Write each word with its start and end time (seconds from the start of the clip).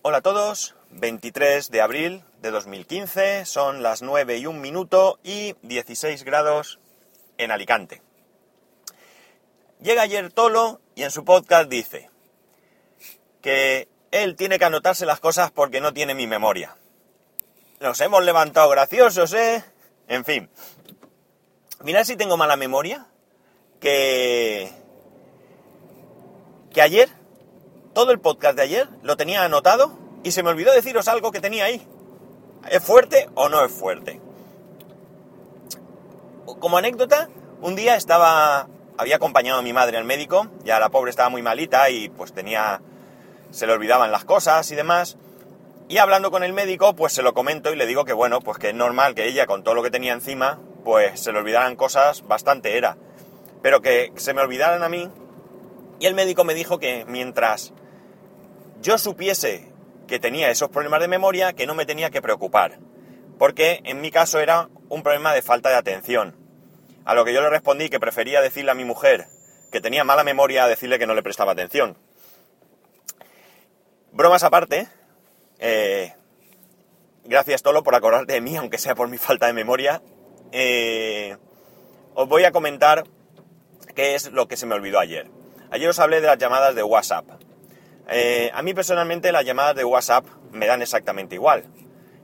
Hola 0.00 0.18
a 0.18 0.22
todos, 0.22 0.76
23 0.90 1.72
de 1.72 1.80
abril 1.80 2.22
de 2.40 2.52
2015, 2.52 3.44
son 3.44 3.82
las 3.82 4.00
9 4.00 4.38
y 4.38 4.46
1 4.46 4.60
minuto 4.60 5.18
y 5.24 5.56
16 5.62 6.22
grados 6.22 6.78
en 7.36 7.50
Alicante. 7.50 8.00
Llega 9.80 10.02
ayer 10.02 10.32
Tolo 10.32 10.80
y 10.94 11.02
en 11.02 11.10
su 11.10 11.24
podcast 11.24 11.68
dice 11.68 12.10
que 13.42 13.88
él 14.12 14.36
tiene 14.36 14.60
que 14.60 14.66
anotarse 14.66 15.04
las 15.04 15.18
cosas 15.18 15.50
porque 15.50 15.80
no 15.80 15.92
tiene 15.92 16.14
mi 16.14 16.28
memoria. 16.28 16.76
Nos 17.80 18.00
hemos 18.00 18.24
levantado 18.24 18.70
graciosos, 18.70 19.34
¿eh? 19.34 19.64
En 20.06 20.24
fin. 20.24 20.48
Mirad 21.82 22.04
si 22.04 22.14
tengo 22.14 22.36
mala 22.36 22.56
memoria. 22.56 23.08
Que... 23.80 24.70
Que 26.72 26.82
ayer, 26.82 27.08
todo 27.94 28.12
el 28.12 28.20
podcast 28.20 28.56
de 28.56 28.62
ayer, 28.62 28.88
lo 29.02 29.16
tenía 29.16 29.44
anotado 29.44 29.92
y 30.22 30.32
se 30.32 30.42
me 30.42 30.50
olvidó 30.50 30.72
deciros 30.72 31.08
algo 31.08 31.32
que 31.32 31.40
tenía 31.40 31.64
ahí. 31.64 31.86
¿Es 32.70 32.82
fuerte 32.82 33.28
o 33.34 33.48
no 33.48 33.64
es 33.64 33.72
fuerte? 33.72 34.20
Como 36.44 36.78
anécdota, 36.78 37.28
un 37.60 37.76
día 37.76 37.96
estaba... 37.96 38.68
Había 38.96 39.16
acompañado 39.16 39.60
a 39.60 39.62
mi 39.62 39.72
madre 39.72 39.96
al 39.96 40.04
médico, 40.04 40.48
ya 40.64 40.80
la 40.80 40.88
pobre 40.88 41.10
estaba 41.10 41.28
muy 41.28 41.42
malita 41.42 41.88
y 41.90 42.08
pues 42.08 42.32
tenía... 42.32 42.80
Se 43.50 43.66
le 43.66 43.72
olvidaban 43.72 44.10
las 44.10 44.24
cosas 44.24 44.70
y 44.70 44.74
demás. 44.74 45.16
Y 45.88 45.98
hablando 45.98 46.30
con 46.30 46.42
el 46.42 46.52
médico, 46.52 46.94
pues 46.94 47.12
se 47.14 47.22
lo 47.22 47.32
comento 47.32 47.72
y 47.72 47.76
le 47.76 47.86
digo 47.86 48.04
que 48.04 48.12
bueno, 48.12 48.40
pues 48.40 48.58
que 48.58 48.70
es 48.70 48.74
normal 48.74 49.14
que 49.14 49.26
ella 49.26 49.46
con 49.46 49.62
todo 49.62 49.74
lo 49.74 49.82
que 49.82 49.90
tenía 49.90 50.12
encima, 50.12 50.58
pues 50.84 51.20
se 51.20 51.32
le 51.32 51.38
olvidaran 51.38 51.76
cosas 51.76 52.26
bastante 52.26 52.76
era. 52.76 52.98
Pero 53.62 53.80
que 53.80 54.12
se 54.16 54.34
me 54.34 54.42
olvidaran 54.42 54.82
a 54.82 54.88
mí. 54.88 55.08
Y 56.00 56.06
el 56.06 56.14
médico 56.14 56.44
me 56.44 56.54
dijo 56.54 56.78
que 56.78 57.04
mientras 57.06 57.72
yo 58.80 58.98
supiese 58.98 59.72
que 60.06 60.18
tenía 60.18 60.50
esos 60.50 60.70
problemas 60.70 61.00
de 61.00 61.08
memoria, 61.08 61.52
que 61.52 61.66
no 61.66 61.74
me 61.74 61.86
tenía 61.86 62.10
que 62.10 62.22
preocupar. 62.22 62.78
Porque 63.38 63.80
en 63.84 64.00
mi 64.00 64.10
caso 64.10 64.40
era 64.40 64.68
un 64.88 65.02
problema 65.02 65.32
de 65.34 65.42
falta 65.42 65.68
de 65.68 65.76
atención. 65.76 66.34
A 67.04 67.14
lo 67.14 67.24
que 67.24 67.32
yo 67.32 67.40
le 67.40 67.50
respondí 67.50 67.88
que 67.88 68.00
prefería 68.00 68.40
decirle 68.40 68.70
a 68.70 68.74
mi 68.74 68.84
mujer 68.84 69.26
que 69.70 69.80
tenía 69.80 70.04
mala 70.04 70.24
memoria 70.24 70.64
a 70.64 70.68
decirle 70.68 70.98
que 70.98 71.06
no 71.06 71.14
le 71.14 71.22
prestaba 71.22 71.52
atención. 71.52 71.96
Bromas 74.12 74.42
aparte, 74.42 74.88
eh, 75.58 76.14
gracias 77.24 77.62
Tolo 77.62 77.82
por 77.82 77.94
acordarte 77.94 78.32
de 78.32 78.40
mí, 78.40 78.56
aunque 78.56 78.78
sea 78.78 78.94
por 78.94 79.08
mi 79.08 79.18
falta 79.18 79.46
de 79.46 79.52
memoria. 79.52 80.02
Eh, 80.52 81.36
os 82.14 82.28
voy 82.28 82.44
a 82.44 82.52
comentar 82.52 83.04
qué 83.94 84.14
es 84.14 84.32
lo 84.32 84.48
que 84.48 84.56
se 84.56 84.66
me 84.66 84.74
olvidó 84.74 84.98
ayer. 84.98 85.37
Ayer 85.70 85.88
os 85.90 85.98
hablé 85.98 86.22
de 86.22 86.26
las 86.26 86.38
llamadas 86.38 86.74
de 86.74 86.82
WhatsApp. 86.82 87.26
Eh, 88.08 88.50
a 88.54 88.62
mí 88.62 88.72
personalmente 88.72 89.30
las 89.32 89.44
llamadas 89.44 89.76
de 89.76 89.84
WhatsApp 89.84 90.24
me 90.50 90.66
dan 90.66 90.80
exactamente 90.80 91.34
igual. 91.34 91.64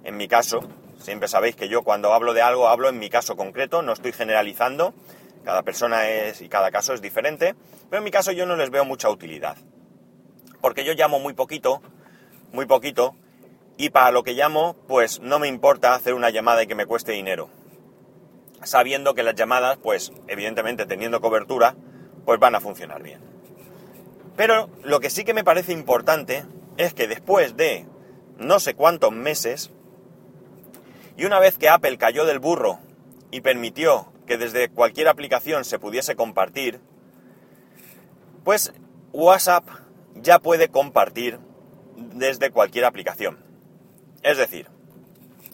En 0.03 0.17
mi 0.17 0.29
caso, 0.29 0.61
siempre 0.99 1.29
sabéis 1.29 1.55
que 1.55 1.69
yo 1.69 1.83
cuando 1.83 2.15
hablo 2.15 2.33
de 2.33 2.41
algo 2.41 2.69
hablo 2.69 2.89
en 2.89 2.99
mi 2.99 3.11
caso 3.11 3.37
concreto, 3.37 3.83
no 3.83 3.93
estoy 3.93 4.13
generalizando. 4.13 4.95
Cada 5.45 5.63
persona 5.63 6.09
es 6.09 6.41
y 6.41 6.49
cada 6.49 6.71
caso 6.71 6.95
es 6.95 7.03
diferente, 7.03 7.55
pero 7.91 7.99
en 7.99 8.05
mi 8.05 8.11
caso 8.11 8.33
yo 8.33 8.47
no 8.47 8.57
les 8.57 8.71
veo 8.71 8.87
mucha 8.87 9.11
utilidad. 9.11 9.59
Porque 10.63 10.87
yo 10.87 10.95
llamo 10.95 11.19
muy 11.19 11.35
poquito, 11.35 11.83
muy 12.51 12.65
poquito, 12.65 13.15
y 13.77 13.91
para 13.91 14.11
lo 14.11 14.23
que 14.23 14.33
llamo, 14.33 14.75
pues 14.89 15.21
no 15.21 15.39
me 15.39 15.49
importa 15.49 15.95
hacer 15.95 16.15
una 16.15 16.31
llamada 16.31 16.63
y 16.63 16.67
que 16.67 16.75
me 16.75 16.87
cueste 16.87 17.13
dinero. 17.13 17.51
Sabiendo 18.63 19.15
que 19.15 19.23
las 19.23 19.35
llamadas, 19.35 19.77
pues 19.77 20.13
evidentemente 20.29 20.87
teniendo 20.87 21.21
cobertura, 21.21 21.75
pues 22.25 22.41
van 22.41 22.55
a 22.55 22.61
funcionar 22.61 23.03
bien. 23.03 23.34
Pero 24.37 24.69
lo 24.83 25.01
que 25.01 25.11
sí 25.11 25.25
que 25.25 25.35
me 25.35 25.45
parece 25.45 25.73
importante 25.73 26.45
es 26.77 26.95
que 26.95 27.07
después 27.07 27.57
de 27.57 27.87
no 28.39 28.59
sé 28.59 28.75
cuántos 28.75 29.13
meses, 29.13 29.71
y 31.17 31.25
una 31.25 31.39
vez 31.39 31.57
que 31.59 31.69
Apple 31.69 31.97
cayó 31.99 32.25
del 32.25 32.41
burro 32.41 32.81
y 33.31 33.41
permitió 33.41 34.13
que 34.27 34.37
desde 34.39 34.69
cualquier 34.69 35.09
aplicación 35.09 35.65
se 35.65 35.79
pudiese 35.79 36.17
compartir, 36.17 36.81
pues 38.43 38.73
WhatsApp 39.13 39.65
ya 40.17 40.39
puede 40.39 40.69
compartir 40.69 41.39
desde 41.97 42.51
cualquier 42.51 42.85
aplicación. 42.85 43.39
Es 44.23 44.39
decir, 44.39 44.69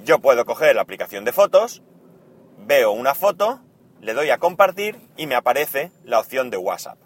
yo 0.04 0.20
puedo 0.20 0.44
coger 0.46 0.76
la 0.76 0.82
aplicación 0.82 1.24
de 1.24 1.32
fotos, 1.32 1.82
veo 2.58 2.92
una 2.92 3.14
foto, 3.14 3.60
le 4.00 4.14
doy 4.14 4.30
a 4.30 4.38
compartir 4.38 4.98
y 5.16 5.26
me 5.26 5.34
aparece 5.34 5.92
la 6.04 6.18
opción 6.18 6.48
de 6.48 6.56
WhatsApp. 6.56 6.98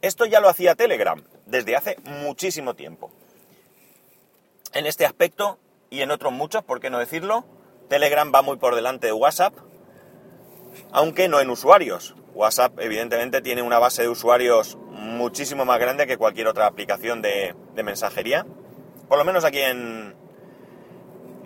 Esto 0.00 0.26
ya 0.26 0.40
lo 0.40 0.48
hacía 0.48 0.74
Telegram 0.74 1.22
desde 1.46 1.76
hace 1.76 1.96
muchísimo 2.04 2.74
tiempo. 2.74 3.10
En 4.72 4.86
este 4.86 5.04
aspecto 5.04 5.58
y 5.90 6.02
en 6.02 6.10
otros 6.10 6.32
muchos, 6.32 6.62
por 6.62 6.80
qué 6.80 6.90
no 6.90 6.98
decirlo, 6.98 7.44
Telegram 7.88 8.30
va 8.32 8.42
muy 8.42 8.58
por 8.58 8.74
delante 8.74 9.06
de 9.06 9.12
WhatsApp, 9.12 9.54
aunque 10.92 11.28
no 11.28 11.40
en 11.40 11.50
usuarios. 11.50 12.14
WhatsApp 12.34 12.78
evidentemente 12.78 13.40
tiene 13.40 13.62
una 13.62 13.78
base 13.78 14.02
de 14.02 14.08
usuarios 14.08 14.76
muchísimo 14.90 15.64
más 15.64 15.80
grande 15.80 16.06
que 16.06 16.16
cualquier 16.16 16.46
otra 16.46 16.66
aplicación 16.66 17.22
de, 17.22 17.54
mensajería. 17.82 18.46
Por 19.08 19.18
lo 19.18 19.24
menos 19.24 19.44
aquí 19.44 19.60
en, 19.60 20.14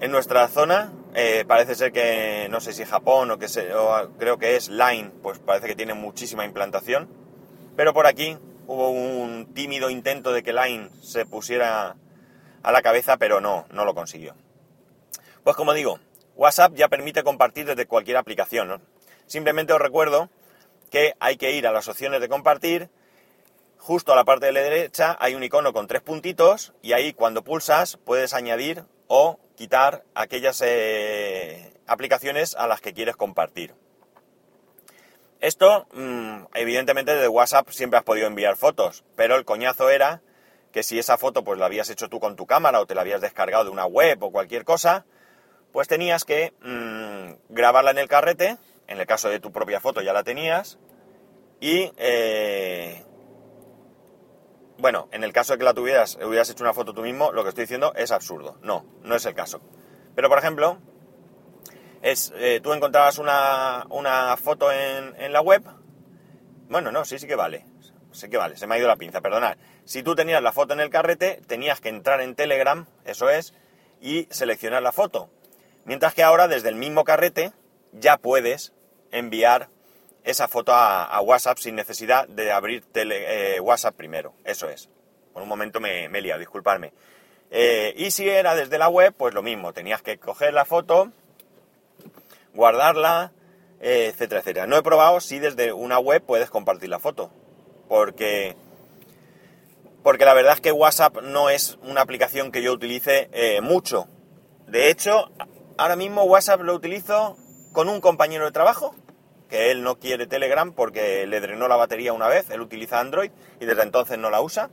en 0.01 0.11
nuestra 0.11 0.49
zona 0.49 0.93
eh, 1.15 1.45
parece 1.47 1.75
ser 1.75 1.93
que, 1.93 2.49
no 2.51 2.61
sé 2.61 2.73
si 2.73 2.85
Japón 2.85 3.31
o, 3.31 3.39
que 3.39 3.49
se, 3.49 3.73
o 3.75 4.11
creo 4.19 4.39
que 4.39 4.57
es 4.57 4.69
Line, 4.69 5.11
pues 5.23 5.39
parece 5.39 5.69
que 5.69 5.77
tiene 5.77 5.95
muchísima 5.95 6.45
implantación. 6.45 7.09
Pero 7.77 7.95
por 7.95 8.07
aquí 8.07 8.37
hubo 8.67 8.91
un 8.91 9.53
tímido 9.55 9.91
intento 9.91 10.33
de 10.33 10.43
que 10.43 10.53
Line 10.53 10.91
se 11.03 11.27
pusiera 11.27 11.97
a 12.63 12.73
la 12.73 12.83
cabeza, 12.83 13.17
pero 13.17 13.41
no, 13.41 13.67
no 13.71 13.85
lo 13.85 13.95
consiguió. 13.95 14.35
Pues 15.43 15.57
como 15.57 15.73
digo, 15.73 15.99
WhatsApp 16.37 16.75
ya 16.75 16.89
permite 16.89 17.23
compartir 17.23 17.67
desde 17.67 17.87
cualquier 17.87 18.17
aplicación. 18.17 18.83
Simplemente 19.27 19.73
os 19.73 19.81
recuerdo 19.81 20.29
que 20.91 21.15
hay 21.21 21.37
que 21.37 21.53
ir 21.53 21.67
a 21.67 21.73
las 21.73 21.89
opciones 21.89 22.21
de 22.21 22.29
compartir. 22.29 22.91
Justo 23.79 24.13
a 24.13 24.17
la 24.17 24.25
parte 24.25 24.47
de 24.47 24.53
la 24.53 24.61
derecha 24.61 25.17
hay 25.19 25.35
un 25.35 25.43
icono 25.43 25.73
con 25.73 25.89
tres 25.89 26.03
puntitos 26.03 26.73
y 26.83 26.93
ahí 26.93 27.13
cuando 27.13 27.43
pulsas 27.43 27.97
puedes 27.97 28.35
añadir 28.35 28.85
o 29.09 29.41
quitar 29.57 30.05
aquellas 30.15 30.63
eh, 30.65 31.73
aplicaciones 31.87 32.55
a 32.55 32.67
las 32.67 32.81
que 32.81 32.93
quieres 32.93 33.17
compartir. 33.17 33.75
Esto, 35.43 35.89
mm, 35.93 36.45
evidentemente, 36.55 37.13
desde 37.13 37.27
WhatsApp 37.27 37.69
siempre 37.71 37.99
has 37.99 38.05
podido 38.05 38.29
enviar 38.29 38.57
fotos, 38.57 39.03
pero 39.17 39.35
el 39.35 39.45
coñazo 39.45 39.91
era 39.91 40.23
que 40.71 40.85
si 40.85 41.01
esa 41.01 41.19
foto 41.19 41.43
pues 41.43 41.59
la 41.59 41.67
habías 41.67 41.91
hecho 41.91 42.09
tú 42.09 42.21
con 42.21 42.37
tu 42.37 42.47
cámara 42.47 42.81
o 42.81 42.87
te 42.87 42.95
la 42.95 43.01
habías 43.01 43.21
descargado 43.21 43.65
de 43.65 43.71
una 43.71 43.85
web 43.85 44.23
o 44.23 44.31
cualquier 44.31 44.65
cosa, 44.65 45.05
pues 45.73 45.89
tenías 45.89 46.25
que 46.25 46.55
mm, 46.63 47.53
grabarla 47.53 47.91
en 47.91 47.99
el 47.99 48.07
carrete, 48.07 48.57
en 48.87 49.01
el 49.01 49.07
caso 49.07 49.31
de 49.31 49.41
tu 49.41 49.51
propia 49.51 49.81
foto 49.81 50.01
ya 50.01 50.13
la 50.13 50.23
tenías, 50.23 50.79
y 51.59 51.91
eh, 51.97 53.05
bueno, 54.79 55.09
en 55.11 55.25
el 55.25 55.33
caso 55.33 55.55
de 55.55 55.59
que 55.59 55.65
la 55.65 55.75
tuvieras, 55.75 56.21
hubieras 56.25 56.51
hecho 56.51 56.63
una 56.63 56.73
foto 56.73 56.95
tú 56.95 57.03
mismo, 57.03 57.33
lo 57.33 57.43
que 57.43 57.49
estoy 57.49 57.65
diciendo 57.65 57.93
es 57.97 58.13
absurdo. 58.13 58.59
No, 58.63 58.87
no 59.03 59.17
es 59.17 59.27
el 59.27 59.35
caso. 59.35 59.61
Pero 60.15 60.29
por 60.29 60.39
ejemplo, 60.39 60.79
es, 62.03 62.33
eh, 62.37 62.61
tú 62.63 62.73
encontrabas 62.73 63.19
una, 63.19 64.37
foto 64.43 64.71
en, 64.73 65.33
la 65.33 65.41
web. 65.41 65.63
Bueno, 66.69 66.93
no, 66.93 67.05
sí, 67.05 67.19
sí 67.19 67.27
que 67.27 67.37
vale. 67.37 67.65
Sí 68.11 68.29
que 68.29 68.37
vale, 68.37 68.57
se 68.57 68.67
me 68.67 68.75
ha 68.75 68.79
ido 68.79 68.89
la 68.89 68.97
pinza, 68.97 69.23
perdonad. 69.23 69.57
Si 69.85 70.03
tú 70.03 70.15
tenías 70.15 70.43
la 70.43 70.53
foto 70.53 70.75
en 70.75 70.81
el 70.81 70.91
carrete, 70.91 71.41
tenías 71.47 71.81
que 71.81 71.89
entrar 71.89 72.21
en 72.21 72.35
Telegram, 72.35 72.87
eso 73.07 73.31
es, 73.31 73.55
y 74.03 74.29
seleccionar 74.31 74.83
la 74.83 74.93
foto. 74.93 75.31
Mientras 75.87 76.13
que 76.13 76.23
ahora 76.23 76.47
desde 76.47 76.69
el 76.69 76.75
mismo 76.75 77.05
carrete 77.05 77.53
ya 77.93 78.19
puedes 78.19 78.75
enviar 79.13 79.69
esa 80.25 80.47
foto 80.47 80.73
a, 80.75 81.21
WhatsApp 81.21 81.59
sin 81.59 81.75
necesidad 81.75 82.29
de 82.29 82.53
abrir 82.53 82.85
eh, 82.95 83.59
WhatsApp 83.61 83.97
primero. 83.97 84.35
Eso 84.45 84.69
es. 84.69 84.91
Por 85.33 85.43
un 85.43 85.49
momento 85.49 85.81
me, 85.81 86.09
me 86.09 86.19
he 86.19 86.23
liado, 86.23 86.41
disculparme. 86.41 86.93
Eh, 87.51 87.93
y 87.97 88.11
si 88.11 88.29
era 88.29 88.55
desde 88.55 88.79
la 88.79 88.89
web, 88.89 89.15
pues 89.17 89.35
lo 89.35 89.43
mismo. 89.43 89.73
Tenías 89.73 90.03
que 90.03 90.19
coger 90.19 90.55
la 90.55 90.65
foto, 90.65 91.13
guardarla, 92.55 93.33
eh, 93.81 94.09
etcétera, 94.13 94.41
etcétera. 94.41 94.67
No 94.67 94.77
he 94.77 94.83
probado 94.83 95.21
si 95.21 95.39
desde 95.39 95.73
una 95.73 95.99
web 95.99 96.23
puedes 96.23 96.51
compartir 96.51 96.89
la 96.89 96.99
foto. 96.99 97.31
Porque, 97.89 98.57
porque 100.03 100.25
la 100.25 100.35
verdad 100.35 100.55
es 100.55 100.61
que 100.61 100.73
WhatsApp 100.73 101.23
no 101.23 101.51
es 101.51 101.79
una 101.83 102.01
aplicación 102.01 102.53
que 102.53 102.63
yo 102.63 102.73
utilice 102.73 103.29
mucho. 103.63 104.09
De 104.67 104.91
hecho, 104.91 105.31
ahora 105.77 105.97
mismo 105.97 106.25
WhatsApp 106.25 106.63
lo 106.63 106.75
utilizo 106.75 107.37
con 107.73 107.89
un 107.89 108.01
compañero 108.01 108.45
de 108.45 108.53
trabajo 108.53 108.95
que 109.53 109.71
él 109.71 109.83
no 109.83 109.99
quiere 109.99 110.27
Telegram 110.27 110.73
porque 110.73 111.27
le 111.27 111.41
drenó 111.41 111.69
la 111.69 111.77
batería 111.77 112.15
una 112.15 112.27
vez, 112.27 112.49
él 112.49 112.63
utiliza 112.63 113.01
Android 113.01 113.31
y 113.61 113.67
desde 113.67 113.83
entonces 113.83 114.17
no 114.19 114.31
la 114.31 114.41
usa. 114.41 114.71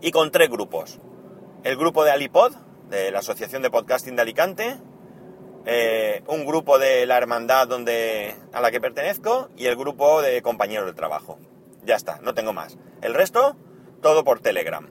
Y 0.00 0.10
con 0.10 0.30
tres 0.30 0.48
grupos. 0.48 0.98
El 1.62 1.76
grupo 1.76 2.02
de 2.02 2.12
Alipod, 2.12 2.54
de 2.88 3.10
la 3.10 3.18
Asociación 3.18 3.60
de 3.60 3.70
Podcasting 3.70 4.16
de 4.16 4.22
Alicante, 4.22 4.78
eh, 5.66 6.22
un 6.26 6.46
grupo 6.46 6.78
de 6.78 7.06
la 7.06 7.18
hermandad 7.18 7.68
donde, 7.68 8.34
a 8.52 8.60
la 8.60 8.70
que 8.70 8.80
pertenezco 8.80 9.50
y 9.56 9.66
el 9.66 9.76
grupo 9.76 10.22
de 10.22 10.42
compañeros 10.42 10.86
de 10.86 10.94
trabajo. 10.94 11.38
Ya 11.84 11.96
está, 11.96 12.18
no 12.22 12.34
tengo 12.34 12.52
más. 12.52 12.78
El 13.02 13.14
resto, 13.14 13.56
todo 14.02 14.24
por 14.24 14.40
Telegram. 14.40 14.88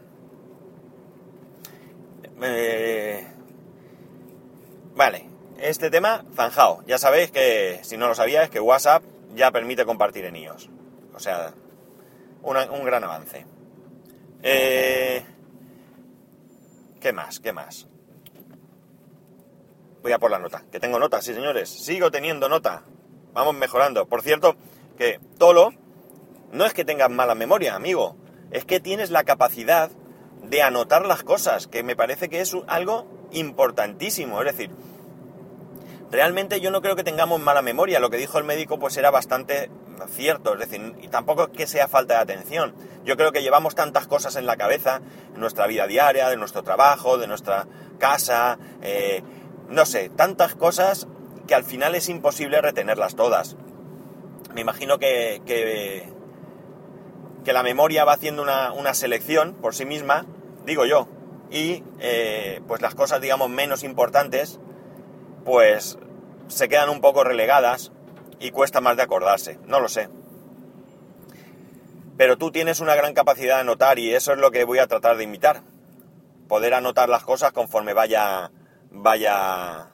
eh, 2.41 3.27
vale, 4.95 5.25
este 5.59 5.89
tema 5.89 6.23
zanjado. 6.35 6.83
Ya 6.87 6.97
sabéis 6.97 7.31
que, 7.31 7.79
si 7.83 7.97
no 7.97 8.07
lo 8.07 8.15
sabíais, 8.15 8.49
que 8.49 8.59
WhatsApp 8.59 9.03
ya 9.35 9.51
permite 9.51 9.85
compartir 9.85 10.25
en 10.25 10.35
iOS. 10.35 10.69
O 11.13 11.19
sea, 11.19 11.53
un 12.43 12.85
gran 12.85 13.03
avance. 13.03 13.45
Eh, 14.41 15.23
¿Qué 17.01 17.13
más? 17.13 17.39
¿Qué 17.39 17.51
más? 17.51 17.87
Voy 20.01 20.11
a 20.11 20.19
por 20.19 20.31
la 20.31 20.39
nota. 20.39 20.63
Que 20.71 20.79
tengo 20.79 20.99
nota, 20.99 21.21
sí 21.21 21.33
señores. 21.33 21.69
Sigo 21.69 22.11
teniendo 22.11 22.47
nota. 22.49 22.83
Vamos 23.33 23.55
mejorando. 23.55 24.07
Por 24.07 24.21
cierto, 24.21 24.55
que 24.97 25.19
Tolo 25.37 25.73
no 26.51 26.65
es 26.65 26.73
que 26.73 26.85
tengas 26.85 27.09
mala 27.09 27.35
memoria, 27.35 27.75
amigo. 27.75 28.15
Es 28.51 28.65
que 28.65 28.79
tienes 28.79 29.11
la 29.11 29.23
capacidad 29.23 29.91
de 30.43 30.61
anotar 30.61 31.05
las 31.05 31.23
cosas, 31.23 31.67
que 31.67 31.83
me 31.83 31.95
parece 31.95 32.29
que 32.29 32.41
es 32.41 32.55
algo 32.67 33.05
importantísimo. 33.31 34.41
Es 34.41 34.45
decir, 34.45 34.71
realmente 36.11 36.59
yo 36.59 36.71
no 36.71 36.81
creo 36.81 36.95
que 36.95 37.03
tengamos 37.03 37.39
mala 37.39 37.61
memoria. 37.61 37.99
Lo 37.99 38.09
que 38.09 38.17
dijo 38.17 38.37
el 38.37 38.45
médico 38.45 38.79
pues 38.79 38.97
era 38.97 39.11
bastante 39.11 39.69
cierto. 40.09 40.53
Es 40.53 40.59
decir, 40.59 40.95
y 41.01 41.09
tampoco 41.09 41.43
es 41.43 41.49
que 41.49 41.67
sea 41.67 41.87
falta 41.87 42.15
de 42.15 42.21
atención. 42.21 42.73
Yo 43.03 43.17
creo 43.17 43.31
que 43.31 43.41
llevamos 43.41 43.75
tantas 43.75 44.07
cosas 44.07 44.35
en 44.35 44.45
la 44.45 44.57
cabeza, 44.57 45.01
en 45.33 45.39
nuestra 45.39 45.67
vida 45.67 45.87
diaria, 45.87 46.29
de 46.29 46.37
nuestro 46.37 46.63
trabajo, 46.63 47.17
de 47.17 47.27
nuestra 47.27 47.67
casa, 47.99 48.57
eh, 48.81 49.23
no 49.69 49.85
sé, 49.85 50.09
tantas 50.09 50.55
cosas 50.55 51.07
que 51.47 51.55
al 51.55 51.63
final 51.63 51.95
es 51.95 52.09
imposible 52.09 52.61
retenerlas 52.61 53.15
todas. 53.15 53.55
Me 54.53 54.61
imagino 54.61 54.99
que, 54.99 55.41
que, 55.45 56.07
la 57.51 57.63
memoria 57.63 58.05
va 58.05 58.13
haciendo 58.13 58.43
una, 58.43 58.93
selección 58.93 59.55
por 59.55 59.73
sí 59.73 59.85
misma, 59.85 60.27
digo 60.65 60.85
yo, 60.85 61.07
y 61.49 61.83
eh, 61.99 62.61
pues 62.67 62.81
las 62.81 62.93
cosas, 62.93 63.21
digamos, 63.21 63.49
menos 63.49 63.83
importantes, 63.83 64.59
pues 65.45 65.97
se 66.47 66.69
quedan 66.69 66.89
un 66.89 67.01
poco 67.01 67.23
relegadas 67.23 67.91
y 68.39 68.51
cuesta 68.51 68.81
más 68.81 68.97
de 68.97 69.03
acordarse, 69.03 69.57
no 69.65 69.79
lo 69.79 69.89
sé. 69.89 70.09
Pero 72.17 72.37
tú 72.37 72.51
tienes 72.51 72.81
una 72.81 72.95
gran 72.95 73.13
capacidad 73.13 73.55
de 73.55 73.61
anotar 73.61 73.97
y 73.97 74.13
eso 74.13 74.33
es 74.33 74.39
lo 74.39 74.51
que 74.51 74.65
voy 74.65 74.79
a 74.79 74.87
tratar 74.87 75.17
de 75.17 75.23
imitar. 75.23 75.61
Poder 76.47 76.73
anotar 76.73 77.09
las 77.09 77.23
cosas 77.23 77.51
conforme 77.53 77.93
vaya, 77.93 78.51
vaya, 78.91 79.91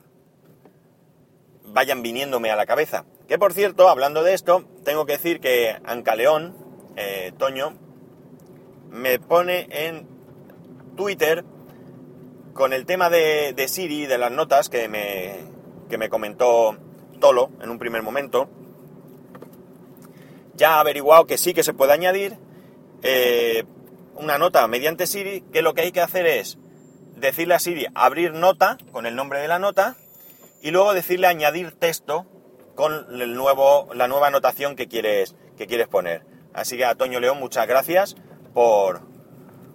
vayan 1.66 2.02
viniéndome 2.02 2.52
a 2.52 2.56
la 2.56 2.66
cabeza. 2.66 3.06
Que 3.28 3.40
por 3.40 3.54
cierto, 3.54 3.90
hablando 3.90 4.24
de 4.24 4.34
esto, 4.34 4.66
tengo 4.84 5.06
que 5.06 5.14
decir 5.14 5.40
que 5.40 5.78
Ancaleón, 5.86 6.56
eh, 6.96 7.32
Toño, 7.38 7.74
me 8.90 9.20
pone 9.20 9.68
en 9.70 10.08
Twitter 10.96 11.44
con 12.54 12.72
el 12.72 12.86
tema 12.86 13.10
de, 13.10 13.54
de 13.54 13.68
Siri, 13.68 14.06
de 14.06 14.18
las 14.18 14.32
notas 14.32 14.70
que 14.70 14.88
me, 14.88 15.40
que 15.90 15.98
me 15.98 16.10
comentó 16.10 16.78
Tolo 17.20 17.50
en 17.62 17.70
un 17.70 17.80
primer 17.80 18.02
momento. 18.02 18.50
Ya 20.56 20.76
ha 20.76 20.80
averiguado 20.80 21.26
que 21.26 21.38
sí 21.38 21.54
que 21.54 21.64
se 21.64 21.74
puede 21.74 21.94
añadir 21.94 22.38
eh, 23.04 23.66
una 24.16 24.38
nota 24.38 24.66
mediante 24.68 25.06
Siri, 25.08 25.42
que 25.52 25.62
lo 25.62 25.74
que 25.74 25.82
hay 25.82 25.92
que 25.92 26.02
hacer 26.02 26.26
es 26.26 26.58
decirle 27.16 27.56
a 27.56 27.60
Siri 27.60 27.88
abrir 27.96 28.34
nota 28.34 28.78
con 28.92 29.06
el 29.06 29.16
nombre 29.16 29.40
de 29.40 29.48
la 29.48 29.60
nota 29.60 29.96
y 30.62 30.72
luego 30.72 30.94
decirle 30.94 31.28
añadir 31.28 31.72
texto 31.72 32.26
con 32.76 33.22
el 33.22 33.36
nuevo, 33.36 33.88
la 33.94 34.08
nueva 34.08 34.28
anotación 34.28 34.76
que 34.76 34.88
quieres, 34.88 35.36
que 35.58 35.68
quieres 35.68 35.88
poner. 35.88 36.26
Así 36.54 36.78
que 36.78 36.86
a 36.86 36.96
Toño 36.96 37.20
León, 37.20 37.40
muchas 37.40 37.68
gracias 37.68 38.16
por, 38.54 39.02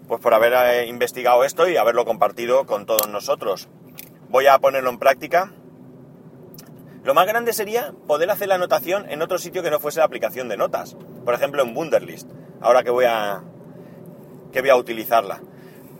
pues 0.08 0.20
por 0.20 0.34
haber 0.34 0.52
eh, 0.52 0.86
investigado 0.86 1.44
esto 1.44 1.68
y 1.68 1.76
haberlo 1.76 2.04
compartido 2.04 2.66
con 2.66 2.86
todos 2.86 3.08
nosotros. 3.08 3.68
Voy 4.28 4.46
a 4.46 4.58
ponerlo 4.58 4.90
en 4.90 4.98
práctica. 4.98 5.52
Lo 7.02 7.14
más 7.14 7.26
grande 7.26 7.52
sería 7.52 7.92
poder 8.06 8.30
hacer 8.30 8.48
la 8.48 8.56
anotación 8.56 9.10
en 9.10 9.22
otro 9.22 9.38
sitio 9.38 9.62
que 9.62 9.70
no 9.70 9.80
fuese 9.80 10.00
la 10.00 10.04
aplicación 10.04 10.48
de 10.48 10.56
notas. 10.56 10.96
Por 11.24 11.34
ejemplo, 11.34 11.62
en 11.62 11.76
Wunderlist. 11.76 12.28
Ahora 12.60 12.82
que 12.82 12.90
voy 12.90 13.06
a, 13.06 13.42
que 14.52 14.60
voy 14.60 14.70
a 14.70 14.76
utilizarla. 14.76 15.40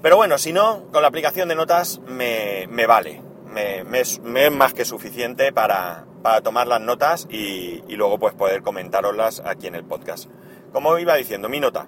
Pero 0.02 0.16
bueno, 0.16 0.38
si 0.38 0.52
no, 0.52 0.86
con 0.92 1.02
la 1.02 1.08
aplicación 1.08 1.48
de 1.48 1.54
notas 1.54 2.00
me, 2.06 2.66
vale. 2.86 3.22
Me, 3.46 4.00
es, 4.00 4.20
más 4.50 4.72
que 4.72 4.84
suficiente 4.84 5.52
para, 5.52 6.06
tomar 6.42 6.66
las 6.66 6.80
notas 6.80 7.26
y, 7.30 7.82
luego 7.96 8.18
pues 8.18 8.34
poder 8.34 8.62
comentaroslas 8.62 9.42
aquí 9.44 9.66
en 9.66 9.74
el 9.74 9.84
podcast. 9.84 10.30
Como 10.72 10.98
iba 10.98 11.16
diciendo, 11.16 11.48
mi 11.48 11.60
nota. 11.60 11.86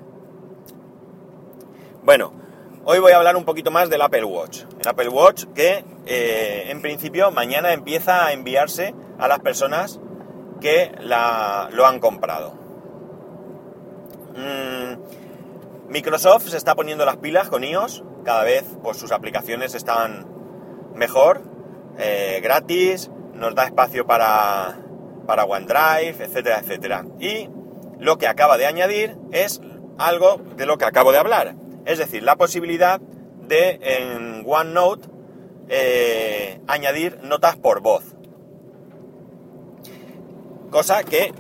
Bueno, 2.03 2.35
hoy 2.85 2.99
voy 2.99 3.13
a 3.13 3.17
hablar 3.17 3.37
un 3.37 3.45
poquito 3.45 3.71
más 3.71 3.89
del 3.89 4.03
Apple 4.03 4.25
Watch. 4.25 4.65
El 4.81 4.89
Apple 4.89 5.09
Watch 5.09 5.45
que 5.55 5.85
eh, 6.05 6.65
en 6.69 6.83
principio 6.83 7.31
mañana 7.31 7.73
empieza 7.73 8.27
a 8.27 8.33
enviarse 8.33 8.95
a 9.19 9.29
las 9.29 9.39
personas 9.39 10.01
que 10.61 10.93
lo 11.01 11.87
han 11.87 11.99
comprado. 11.99 12.55
Mm, 14.37 14.82
Microsoft 15.93 16.49
se 16.49 16.57
está 16.57 16.75
poniendo 16.75 17.05
las 17.05 17.19
pilas 17.19 17.51
con 17.51 17.65
iOS, 17.65 18.03
cada 18.25 18.45
vez 18.45 18.65
pues, 18.83 18.97
sus 18.97 19.13
aplicaciones 19.13 19.75
están 19.75 20.27
mejor, 20.95 21.43
eh, 21.99 22.41
gratis, 22.43 23.11
nos 23.35 23.55
da 23.55 23.67
espacio 23.67 24.07
para, 24.07 24.79
para 25.27 25.45
OneDrive, 25.45 26.25
etcétera, 26.25 26.61
etcétera. 26.61 27.05
Y 27.21 27.51
lo 27.99 28.17
que 28.17 28.27
acaba 28.27 28.57
de 28.57 28.65
añadir 28.65 29.19
es 29.33 29.61
algo 29.99 30.41
de 30.57 30.65
lo 30.65 30.79
que 30.79 30.87
acabo 30.87 31.13
de 31.13 31.19
hablar, 31.19 31.57
es 31.85 31.99
decir, 31.99 32.23
la 32.23 32.37
posibilidad 32.37 32.99
de 32.99 33.79
en 33.83 34.45
OneNote 34.47 35.09
eh, 35.69 36.59
añadir 36.69 37.19
notas 37.23 37.57
por 37.57 37.83
voz. 37.83 38.17
Cosa 40.71 41.05
que, 41.05 41.35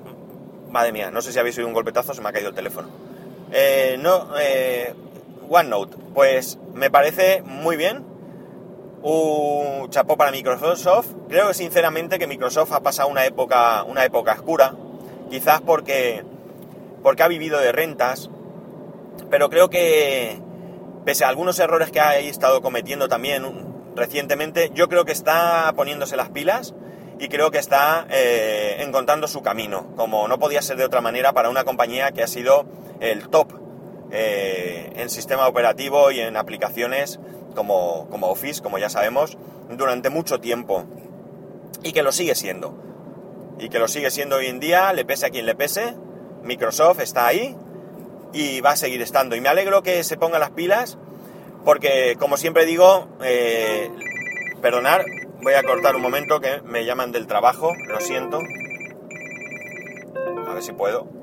madre 0.70 0.92
mía, 0.92 1.10
no 1.10 1.22
sé 1.22 1.32
si 1.32 1.38
habéis 1.38 1.56
oído 1.56 1.68
un 1.68 1.74
golpetazo, 1.74 2.12
se 2.12 2.20
me 2.20 2.28
ha 2.28 2.32
caído 2.32 2.50
el 2.50 2.54
teléfono. 2.54 3.11
Eh, 3.52 3.96
no, 3.98 4.28
eh, 4.40 4.94
OneNote, 5.48 5.96
pues 6.14 6.58
me 6.74 6.90
parece 6.90 7.42
muy 7.42 7.76
bien. 7.76 8.04
Un 9.02 9.90
chapó 9.90 10.16
para 10.16 10.30
Microsoft. 10.30 11.08
Creo 11.28 11.48
que 11.48 11.54
sinceramente 11.54 12.18
que 12.18 12.26
Microsoft 12.26 12.72
ha 12.72 12.80
pasado 12.80 13.08
una 13.08 13.26
época, 13.26 13.82
una 13.84 14.04
época 14.04 14.32
oscura. 14.32 14.74
Quizás 15.30 15.60
porque, 15.60 16.24
porque 17.02 17.22
ha 17.22 17.28
vivido 17.28 17.60
de 17.60 17.72
rentas. 17.72 18.30
Pero 19.30 19.50
creo 19.50 19.68
que, 19.68 20.40
pese 21.04 21.24
a 21.24 21.28
algunos 21.28 21.58
errores 21.58 21.90
que 21.90 22.00
ha 22.00 22.18
estado 22.18 22.62
cometiendo 22.62 23.08
también 23.08 23.44
recientemente, 23.94 24.70
yo 24.74 24.88
creo 24.88 25.04
que 25.04 25.12
está 25.12 25.72
poniéndose 25.76 26.16
las 26.16 26.30
pilas 26.30 26.74
y 27.18 27.28
creo 27.28 27.50
que 27.50 27.58
está 27.58 28.06
eh, 28.10 28.76
encontrando 28.80 29.28
su 29.28 29.42
camino, 29.42 29.86
como 29.96 30.26
no 30.28 30.38
podía 30.38 30.62
ser 30.62 30.76
de 30.76 30.84
otra 30.84 31.00
manera 31.00 31.32
para 31.32 31.50
una 31.50 31.64
compañía 31.64 32.12
que 32.12 32.22
ha 32.22 32.26
sido 32.26 32.66
el 33.02 33.28
top 33.28 33.52
eh, 34.10 34.92
en 34.96 35.10
sistema 35.10 35.48
operativo 35.48 36.10
y 36.10 36.20
en 36.20 36.36
aplicaciones 36.36 37.18
como, 37.54 38.08
como 38.08 38.28
Office, 38.28 38.62
como 38.62 38.78
ya 38.78 38.88
sabemos, 38.88 39.36
durante 39.70 40.08
mucho 40.08 40.40
tiempo. 40.40 40.84
Y 41.82 41.92
que 41.92 42.02
lo 42.02 42.12
sigue 42.12 42.34
siendo. 42.34 42.74
Y 43.58 43.68
que 43.68 43.78
lo 43.78 43.88
sigue 43.88 44.10
siendo 44.10 44.36
hoy 44.36 44.46
en 44.46 44.60
día, 44.60 44.92
le 44.92 45.04
pese 45.04 45.26
a 45.26 45.30
quien 45.30 45.46
le 45.46 45.54
pese. 45.54 45.94
Microsoft 46.42 47.00
está 47.00 47.26
ahí 47.26 47.56
y 48.32 48.60
va 48.60 48.70
a 48.70 48.76
seguir 48.76 49.02
estando. 49.02 49.36
Y 49.36 49.40
me 49.40 49.48
alegro 49.48 49.82
que 49.82 50.04
se 50.04 50.16
ponga 50.16 50.38
las 50.38 50.50
pilas 50.50 50.96
porque, 51.64 52.16
como 52.18 52.36
siempre 52.36 52.64
digo, 52.66 53.08
eh, 53.24 53.90
perdonar, 54.60 55.04
voy 55.42 55.54
a 55.54 55.62
cortar 55.62 55.96
un 55.96 56.02
momento 56.02 56.40
que 56.40 56.60
me 56.62 56.84
llaman 56.84 57.12
del 57.12 57.26
trabajo, 57.26 57.72
lo 57.88 58.00
siento. 58.00 58.38
A 60.48 60.54
ver 60.54 60.62
si 60.62 60.72
puedo. 60.72 61.21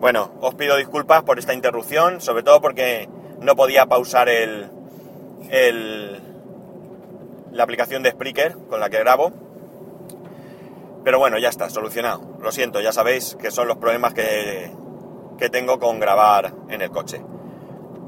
Bueno, 0.00 0.30
os 0.40 0.54
pido 0.54 0.78
disculpas 0.78 1.22
por 1.24 1.38
esta 1.38 1.52
interrupción, 1.52 2.22
sobre 2.22 2.42
todo 2.42 2.62
porque 2.62 3.06
no 3.40 3.54
podía 3.54 3.84
pausar 3.84 4.30
el, 4.30 4.70
la 7.52 7.62
aplicación 7.62 8.02
de 8.02 8.12
Spreaker 8.12 8.56
con 8.70 8.80
la 8.80 8.88
que 8.88 8.98
grabo. 8.98 9.30
Pero 11.04 11.18
bueno, 11.18 11.38
ya 11.38 11.50
está, 11.50 11.68
solucionado. 11.68 12.38
Lo 12.40 12.50
siento, 12.50 12.80
ya 12.80 12.92
sabéis 12.92 13.36
que 13.38 13.50
son 13.50 13.68
los 13.68 13.76
problemas 13.76 14.14
que, 14.14 14.72
que 15.38 15.50
tengo 15.50 15.78
con 15.78 16.00
grabar 16.00 16.54
en 16.70 16.80
el 16.80 16.90
coche. 16.90 17.22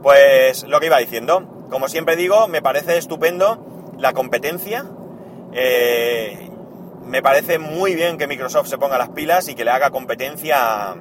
Pues 0.03 0.65
lo 0.65 0.81
que 0.81 0.87
iba 0.87 0.97
diciendo, 0.97 1.67
como 1.69 1.89
siempre 1.89 2.17
digo, 2.17 2.49
me 2.49 2.63
parece 2.63 2.97
estupendo 2.97 3.93
la 3.99 4.15
competencia. 4.15 4.87
Eh, 5.53 6.49
me 7.05 7.21
parece 7.21 7.59
muy 7.59 7.95
bien 7.95 8.17
que 8.17 8.27
Microsoft 8.27 8.69
se 8.69 8.79
ponga 8.79 8.97
las 8.97 9.11
pilas 9.11 9.49
y 9.49 9.55
que 9.55 9.67
le 9.67 9.71
haga 9.73 9.91
competencia 9.91 10.93
a, 10.93 10.97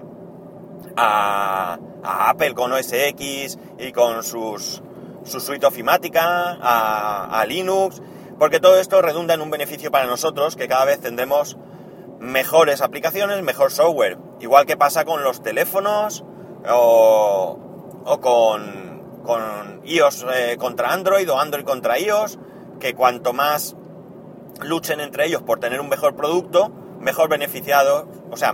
Apple 0.96 2.54
con 2.54 2.72
OS 2.74 2.92
X 2.92 3.58
y 3.80 3.92
con 3.92 4.24
sus, 4.24 4.82
su 5.24 5.40
suite 5.40 5.66
ofimática, 5.66 6.58
a, 6.62 7.40
a 7.40 7.46
Linux, 7.46 8.02
porque 8.38 8.60
todo 8.60 8.80
esto 8.80 9.02
redunda 9.02 9.34
en 9.34 9.42
un 9.42 9.52
beneficio 9.52 9.92
para 9.92 10.06
nosotros, 10.06 10.56
que 10.56 10.68
cada 10.68 10.86
vez 10.86 11.00
tendremos 11.00 11.58
mejores 12.20 12.82
aplicaciones, 12.82 13.42
mejor 13.44 13.72
software, 13.72 14.18
igual 14.40 14.66
que 14.66 14.78
pasa 14.78 15.06
con 15.06 15.24
los 15.24 15.42
teléfonos 15.42 16.24
o, 16.70 17.60
o 18.06 18.20
con, 18.20 19.22
con 19.24 19.82
iOS 19.84 20.26
eh, 20.34 20.58
contra 20.58 20.94
Android 20.94 21.30
o 21.32 21.40
Android 21.40 21.66
contra 21.66 22.00
iOS, 22.00 22.40
que 22.80 22.94
cuanto 22.94 23.34
más 23.34 23.76
luchen 24.62 25.00
entre 25.00 25.26
ellos 25.26 25.42
por 25.42 25.60
tener 25.60 25.82
un 25.82 25.90
mejor 25.90 26.16
producto, 26.16 26.72
mejor 27.00 27.30
beneficiados, 27.30 28.06
o 28.30 28.38
sea, 28.38 28.54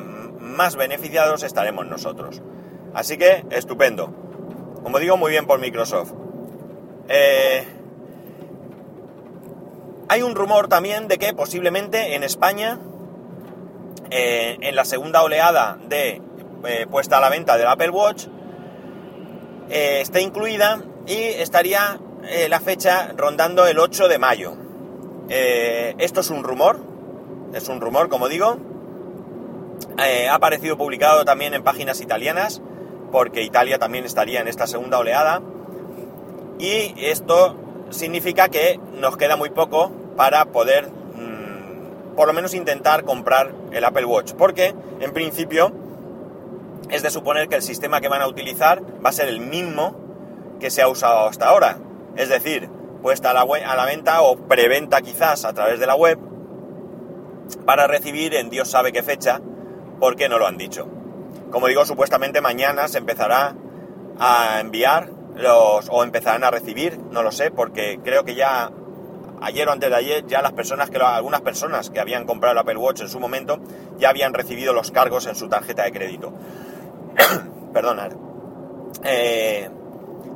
más 0.58 0.76
beneficiados 0.76 1.44
estaremos 1.44 1.86
nosotros. 1.86 2.42
Así 2.94 3.18
que, 3.18 3.46
estupendo. 3.52 4.14
Como 4.84 5.00
digo, 5.00 5.16
muy 5.16 5.32
bien 5.32 5.46
por 5.46 5.60
Microsoft. 5.60 6.12
Eh, 7.08 7.64
hay 10.10 10.22
un 10.24 10.36
rumor 10.36 10.68
también 10.68 11.08
de 11.08 11.18
que 11.18 11.34
posiblemente 11.34 12.16
en 12.16 12.24
España, 12.24 12.80
eh, 14.10 14.58
en 14.62 14.76
la 14.76 14.84
segunda 14.84 15.22
oleada 15.22 15.78
de 15.88 16.22
eh, 16.66 16.88
puesta 16.90 17.20
a 17.20 17.22
la 17.22 17.30
venta 17.30 17.58
del 17.58 17.68
Apple 17.68 17.92
Watch, 17.92 18.26
esté 19.70 20.22
incluida 20.22 20.82
y 21.06 21.18
estaría 21.18 22.00
la 22.48 22.60
fecha 22.62 23.14
rondando 23.18 23.68
el 23.68 23.80
8 23.80 24.08
de 24.08 24.18
mayo. 24.18 24.54
esto 25.28 26.22
es 26.22 26.30
un 26.30 26.44
rumor, 26.44 26.80
es 27.54 27.68
un 27.68 27.82
rumor, 27.82 28.08
como 28.08 28.30
digo. 28.30 28.58
Ha 29.98 30.34
aparecido 30.34 30.78
publicado 30.78 31.26
también 31.26 31.54
en 31.54 31.64
páginas 31.64 32.02
italianas, 32.02 32.62
porque 33.12 33.44
Italia 33.44 33.80
también 33.80 34.06
estaría 34.06 34.42
en 34.42 34.48
esta 34.48 34.68
segunda 34.68 35.00
oleada. 35.00 35.42
Y 36.60 36.94
esto 36.98 37.56
significa 37.90 38.50
que 38.50 38.80
nos 39.00 39.18
queda 39.18 39.36
muy 39.36 39.50
poco 39.50 39.92
para 40.16 40.46
poder, 40.46 40.90
mm, 40.90 42.16
por 42.16 42.28
lo 42.28 42.34
menos, 42.34 42.54
intentar 42.54 43.04
comprar 43.04 43.54
el 43.72 43.84
Apple 43.84 44.06
Watch. 44.06 44.34
Porque, 44.34 44.74
en 45.00 45.14
principio, 45.14 45.72
es 46.90 47.04
de 47.04 47.10
suponer 47.10 47.48
que 47.48 47.56
el 47.56 47.62
sistema 47.62 48.02
que 48.02 48.08
van 48.08 48.22
a 48.22 48.28
utilizar 48.28 48.82
va 49.04 49.10
a 49.10 49.14
ser 49.14 49.28
el 49.28 49.40
mismo 49.40 49.96
que 50.60 50.70
se 50.70 50.82
ha 50.82 50.88
usado 50.88 51.28
hasta 51.28 51.50
ahora. 51.50 51.78
Es 52.16 52.30
decir, 52.30 52.70
puesta 53.02 53.32
a 53.32 53.76
la 53.76 53.86
venta 53.86 54.22
o 54.22 54.38
preventa 54.38 55.02
quizás 55.02 55.46
a 55.46 55.54
través 55.54 55.80
de 55.80 55.86
la 55.86 55.96
web 55.96 56.18
para 57.66 57.88
recibir 57.88 58.34
en 58.36 58.50
Dios 58.50 58.70
sabe 58.70 58.92
qué 58.92 59.04
fecha, 59.04 59.42
porque 60.00 60.30
no 60.30 60.38
lo 60.40 60.48
han 60.48 60.58
dicho. 60.58 60.88
Como 61.52 61.68
digo, 61.68 61.86
supuestamente 61.86 62.42
mañana 62.42 62.88
se 62.88 62.98
empezará 62.98 63.56
a 64.20 64.60
enviar 64.60 65.10
los, 65.36 65.88
o 65.90 66.04
empezarán 66.04 66.44
a 66.44 66.52
recibir, 66.52 66.98
no 67.12 67.24
lo 67.24 67.32
sé, 67.32 67.52
porque 67.52 68.00
creo 68.04 68.24
que 68.24 68.36
ya 68.36 68.72
ayer 69.42 69.68
o 69.68 69.72
antes 69.72 69.90
de 69.90 69.96
ayer 69.96 70.26
ya 70.26 70.42
las 70.42 70.54
personas 70.54 70.90
que 70.90 70.98
algunas 70.98 71.42
personas 71.42 71.90
que 71.90 72.00
habían 72.00 72.26
comprado 72.26 72.54
el 72.54 72.60
Apple 72.60 72.78
Watch 72.78 73.02
en 73.02 73.10
su 73.10 73.20
momento 73.20 73.60
ya 74.00 74.10
habían 74.10 74.34
recibido 74.34 74.74
los 74.74 74.92
cargos 74.92 75.28
en 75.28 75.36
su 75.36 75.48
tarjeta 75.48 75.84
de 75.84 75.92
crédito. 75.92 76.34
Perdonad. 77.74 78.14
Eh, 79.04 79.70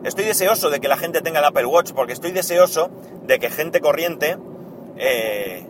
estoy 0.04 0.26
deseoso 0.26 0.70
de 0.70 0.80
que 0.80 0.88
la 0.88 0.98
gente 0.98 1.22
tenga 1.22 1.40
el 1.40 1.46
Apple 1.46 1.66
Watch 1.66 1.92
porque 1.94 2.14
estoy 2.14 2.32
deseoso 2.32 2.92
de 3.24 3.40
que 3.40 3.50
gente 3.50 3.82
corriente 3.82 4.38
eh, 4.98 5.68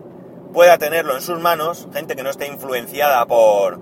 pueda 0.53 0.77
tenerlo 0.77 1.15
en 1.15 1.21
sus 1.21 1.39
manos, 1.39 1.87
gente 1.93 2.15
que 2.15 2.23
no 2.23 2.29
esté 2.29 2.47
influenciada 2.47 3.25
por, 3.25 3.79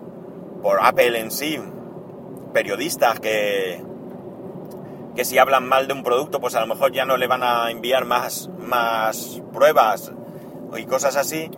por 0.61 0.79
Apple 0.81 1.19
en 1.19 1.31
sí, 1.31 1.59
periodistas 2.53 3.19
que, 3.19 3.83
que 5.15 5.25
si 5.25 5.37
hablan 5.37 5.67
mal 5.67 5.87
de 5.87 5.93
un 5.93 6.03
producto, 6.03 6.39
pues 6.39 6.55
a 6.55 6.61
lo 6.61 6.67
mejor 6.67 6.91
ya 6.91 7.05
no 7.05 7.17
le 7.17 7.27
van 7.27 7.43
a 7.43 7.71
enviar 7.71 8.05
más, 8.05 8.49
más 8.59 9.41
pruebas 9.53 10.11
y 10.77 10.85
cosas 10.85 11.15
así, 11.15 11.49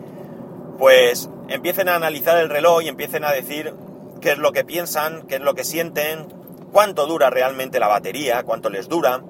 pues 0.78 1.28
empiecen 1.48 1.88
a 1.88 1.96
analizar 1.96 2.38
el 2.38 2.48
reloj 2.48 2.82
y 2.82 2.88
empiecen 2.88 3.24
a 3.24 3.32
decir 3.32 3.74
qué 4.20 4.32
es 4.32 4.38
lo 4.38 4.52
que 4.52 4.64
piensan, 4.64 5.22
qué 5.26 5.36
es 5.36 5.40
lo 5.40 5.54
que 5.54 5.64
sienten, 5.64 6.28
cuánto 6.72 7.06
dura 7.06 7.28
realmente 7.28 7.78
la 7.78 7.88
batería, 7.88 8.42
cuánto 8.44 8.70
les 8.70 8.88
dura, 8.88 9.22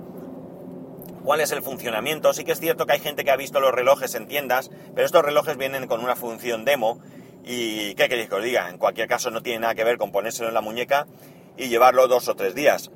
cuál 1.24 1.40
es 1.40 1.52
el 1.52 1.62
funcionamiento. 1.62 2.32
Sí 2.32 2.44
que 2.44 2.52
es 2.52 2.60
cierto 2.60 2.86
que 2.86 2.94
hay 2.94 3.00
gente 3.00 3.24
que 3.24 3.30
ha 3.30 3.36
visto 3.36 3.60
los 3.60 3.72
relojes 3.72 4.14
en 4.14 4.26
tiendas, 4.26 4.70
pero 4.94 5.06
estos 5.06 5.24
relojes 5.24 5.56
vienen 5.56 5.86
con 5.86 6.02
una 6.02 6.16
función 6.16 6.64
demo 6.64 7.00
y 7.44 7.94
¿qué 7.94 8.08
queréis 8.08 8.28
que 8.28 8.36
os 8.36 8.44
diga? 8.44 8.68
En 8.68 8.78
cualquier 8.78 9.08
caso 9.08 9.30
no 9.30 9.42
tiene 9.42 9.60
nada 9.60 9.74
que 9.74 9.84
ver 9.84 9.98
con 9.98 10.12
ponérselo 10.12 10.48
en 10.48 10.54
la 10.54 10.60
muñeca 10.60 11.06
y 11.56 11.68
llevarlo 11.68 12.08
dos 12.08 12.28
o 12.28 12.34
tres 12.34 12.54
días. 12.54 12.90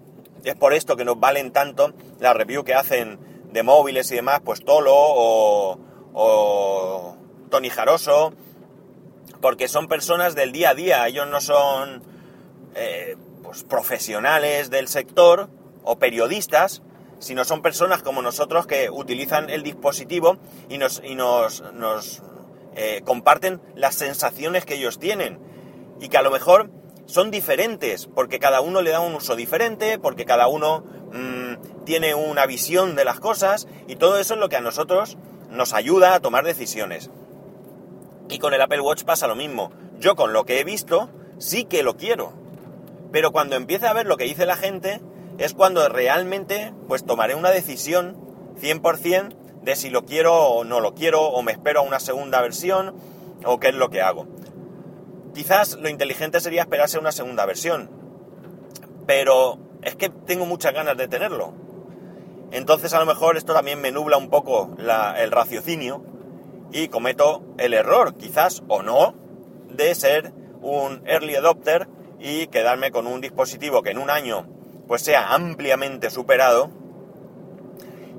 Es 0.45 0.55
por 0.55 0.73
esto 0.73 0.97
que 0.97 1.05
nos 1.05 1.19
valen 1.19 1.53
tanto 1.53 1.93
la 2.21 2.33
review 2.33 2.65
que 2.65 2.75
hacen 2.75 3.19
de 3.53 3.63
móviles 3.63 4.11
y 4.13 4.17
demás, 4.17 4.41
pues 4.45 4.65
Tolo 4.65 4.95
o, 4.95 5.79
o 6.13 7.17
Tony 7.51 7.71
Jaroso, 7.71 8.33
porque 9.41 9.69
son 9.69 9.89
personas 9.89 10.35
del 10.35 10.53
día 10.53 10.71
a 10.71 10.75
día, 10.75 11.07
ellos 11.07 11.27
no 11.27 11.41
son 11.41 12.03
eh, 12.75 13.17
pues 13.43 13.65
profesionales 13.65 14.71
del 14.71 14.89
sector 14.89 15.49
o 15.83 15.99
periodistas, 15.99 16.83
sino 17.19 17.45
son 17.45 17.63
personas 17.63 18.03
como 18.03 18.23
nosotros 18.23 18.67
que 18.67 18.91
utilizan 18.91 19.51
el 19.51 19.63
dispositivo 19.63 20.39
y 20.69 20.79
nos, 20.79 21.03
y 21.05 21.15
nos, 21.15 21.63
nos 21.73 22.23
eh, 22.75 23.03
comparten 23.05 23.61
las 23.75 23.95
sensaciones 23.95 24.65
que 24.65 24.75
ellos 24.75 24.99
tienen 24.99 25.39
y 26.01 26.09
que 26.09 26.19
a 26.19 26.23
lo 26.23 26.31
mejor 26.31 26.71
son 27.07 27.31
diferentes 27.31 28.07
porque 28.07 28.39
cada 28.39 28.61
uno 28.61 28.83
le 28.83 28.91
da 28.91 29.01
un 29.01 29.15
uso 29.15 29.37
diferente, 29.37 29.99
porque 29.99 30.25
cada 30.25 30.49
uno 30.49 30.85
mm, 31.13 31.85
tiene 31.85 32.15
una 32.15 32.47
visión 32.47 32.97
de 32.97 33.05
las 33.05 33.21
cosas 33.21 33.67
y 33.87 33.97
todo 33.97 34.19
eso 34.19 34.35
es 34.35 34.41
lo 34.41 34.49
que 34.49 34.57
a 34.57 34.61
nosotros 34.61 35.17
nos 35.51 35.73
ayuda 35.73 36.15
a 36.15 36.21
tomar 36.21 36.45
decisiones. 36.45 37.11
Y 38.29 38.39
con 38.39 38.55
el 38.55 38.61
Apple 38.61 38.81
Watch 38.81 39.05
pasa 39.05 39.29
lo 39.29 39.37
mismo. 39.37 39.71
Yo 39.99 40.17
con 40.17 40.33
lo 40.33 40.45
que 40.45 40.61
he 40.61 40.65
visto 40.65 41.09
sí 41.39 41.65
que 41.65 41.83
lo 41.83 41.97
quiero. 41.97 42.33
Pero 43.13 43.31
cuando 43.31 43.57
empiece 43.57 43.87
a 43.87 43.93
ver 43.93 44.07
lo 44.07 44.17
que 44.17 44.25
dice 44.25 44.47
la 44.47 44.57
gente 44.57 45.01
es 45.39 45.55
cuando 45.55 45.89
realmente 45.89 46.73
pues 46.89 47.05
tomaré 47.05 47.35
una 47.35 47.51
decisión 47.51 48.17
100% 48.61 49.35
de 49.63 49.77
si 49.77 49.91
lo 49.91 50.05
quiero 50.05 50.35
o 50.35 50.65
no 50.65 50.81
lo 50.81 50.95
quiero, 50.95 51.23
o 51.23 51.43
me 51.43 51.53
espero 51.53 51.81
a 51.81 51.83
una 51.83 51.99
segunda 51.99 52.41
versión, 52.41 52.95
o 53.45 53.59
qué 53.59 53.69
es 53.69 53.75
lo 53.75 53.91
que 53.91 54.01
hago. 54.01 54.27
Quizás 55.35 55.75
lo 55.75 55.89
inteligente 55.89 56.41
sería 56.41 56.63
esperarse 56.63 56.97
a 56.97 57.01
una 57.01 57.13
segunda 57.13 57.45
versión, 57.45 57.91
pero 59.07 59.59
es 59.83 59.97
que 59.97 60.09
tengo 60.09 60.47
muchas 60.47 60.73
ganas 60.73 60.97
de 60.97 61.09
tenerlo. 61.09 61.53
Entonces 62.53 62.95
a 62.95 63.01
lo 63.01 63.07
mejor 63.07 63.37
esto 63.37 63.55
también 63.55 63.81
me 63.81 63.91
nubla 63.91 64.17
un 64.17 64.31
poco 64.31 64.71
el 64.79 65.31
raciocinio 65.33 66.05
y 66.73 66.89
cometo 66.89 67.43
el 67.59 67.75
error, 67.75 68.15
quizás 68.15 68.63
o 68.69 68.83
no, 68.83 69.15
de 69.69 69.95
ser 69.95 70.33
un 70.63 71.03
early 71.07 71.35
adopter 71.35 71.89
y 72.21 72.47
quedarme 72.47 72.93
con 72.93 73.07
un 73.07 73.21
dispositivo 73.21 73.83
que 73.83 73.91
en 73.91 73.99
un 73.99 74.11
año 74.11 74.47
pues 74.87 75.03
sea 75.03 75.35
ampliamente 75.35 76.11
superado 76.11 76.71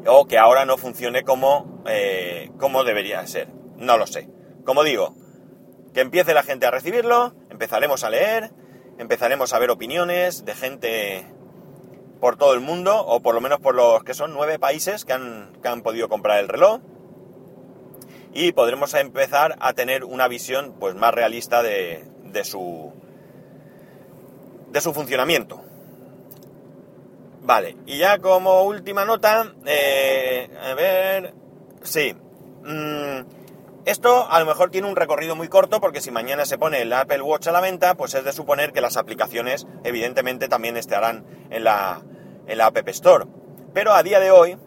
o 0.06 0.26
que 0.26 0.38
ahora 0.38 0.66
no 0.66 0.78
funcione 0.78 1.24
como, 1.24 1.84
eh, 1.88 2.52
como 2.58 2.84
debería 2.84 3.26
ser. 3.28 3.50
No 3.78 3.98
lo 3.98 4.08
sé. 4.08 4.30
Como 4.66 4.84
digo, 4.84 5.16
que 5.94 6.02
empiece 6.02 6.34
la 6.34 6.44
gente 6.44 6.66
a 6.66 6.72
recibirlo, 6.72 7.34
empezaremos 7.50 8.04
a 8.04 8.10
leer, 8.10 8.52
empezaremos 8.98 9.54
a 9.54 9.60
ver 9.60 9.70
opiniones 9.70 10.46
de 10.46 10.56
gente 10.56 11.28
por 12.20 12.38
todo 12.38 12.54
el 12.54 12.62
mundo, 12.62 13.06
o 13.06 13.22
por 13.22 13.36
lo 13.36 13.42
menos 13.42 13.60
por 13.60 13.76
los 13.76 14.04
que 14.04 14.14
son 14.14 14.34
nueve 14.34 14.60
países 14.60 15.06
que 15.06 15.14
han, 15.14 15.54
que 15.62 15.68
han 15.68 15.82
podido 15.82 16.10
comprar 16.10 16.40
el 16.40 16.48
reloj, 16.48 16.80
y 18.34 18.52
podremos 18.52 18.94
empezar 18.94 19.56
a 19.60 19.74
tener 19.74 20.04
una 20.04 20.28
visión 20.28 20.76
pues, 20.80 20.96
más 20.96 21.14
realista 21.14 21.62
de, 21.62 22.06
de, 22.24 22.44
su, 22.44 22.94
de 24.70 24.82
su 24.82 24.94
funcionamiento. 24.94 25.67
Vale, 27.48 27.78
y 27.86 27.98
ya 27.98 28.20
como 28.20 28.64
última 28.64 29.06
nota, 29.06 29.54
eh, 29.66 30.50
a 30.70 30.74
ver, 30.74 31.34
sí, 31.82 32.14
mm, 32.14 33.86
esto 33.86 34.30
a 34.30 34.38
lo 34.42 34.46
mejor 34.46 34.70
tiene 34.70 34.90
un 34.90 34.98
recorrido 34.98 35.34
muy 35.34 35.48
corto 35.48 35.80
porque 35.80 36.02
si 36.02 36.12
mañana 36.12 36.46
se 36.46 36.58
pone 36.58 36.82
el 36.82 36.92
Apple 36.92 37.22
Watch 37.22 37.48
a 37.48 37.54
la 37.54 37.62
venta, 37.62 37.96
pues 37.96 38.16
es 38.16 38.26
de 38.26 38.34
suponer 38.34 38.74
que 38.74 38.82
las 38.82 38.98
aplicaciones 38.98 39.66
evidentemente 39.86 40.50
también 40.50 40.76
estarán 40.76 41.26
en 41.50 41.64
la, 41.64 42.02
en 42.48 42.58
la 42.58 42.66
App 42.66 42.86
Store. 42.90 43.28
Pero 43.74 43.94
a 43.94 44.04
día 44.04 44.20
de 44.20 44.32
hoy 44.32 44.58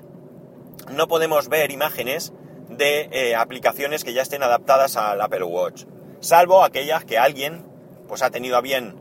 no 0.91 1.07
podemos 1.07 1.51
ver 1.51 1.73
imágenes 1.73 2.33
de 2.71 3.11
eh, 3.13 3.37
aplicaciones 3.37 4.05
que 4.05 4.15
ya 4.15 4.23
estén 4.23 4.43
adaptadas 4.43 4.97
al 4.97 5.21
Apple 5.21 5.45
Watch, 5.45 5.85
salvo 6.21 6.65
aquellas 6.65 7.05
que 7.05 7.19
alguien 7.19 7.67
pues 8.09 8.23
ha 8.23 8.31
tenido 8.31 8.57
a 8.57 8.63
bien 8.63 8.95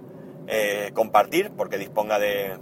eh, 0.48 0.92
compartir 0.94 1.52
porque 1.56 1.78
disponga 1.78 2.20
de, 2.20 2.58